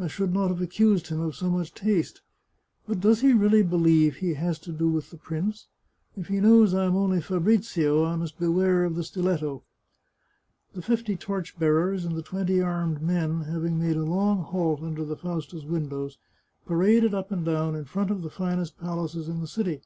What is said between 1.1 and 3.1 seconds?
of so much taste. But